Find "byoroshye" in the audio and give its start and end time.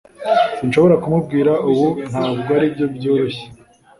2.95-3.45